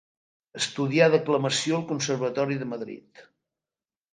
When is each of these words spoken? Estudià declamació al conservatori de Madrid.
Estudià 0.59 1.09
declamació 1.15 1.77
al 1.81 1.85
conservatori 1.91 2.59
de 2.63 2.71
Madrid. 2.73 3.25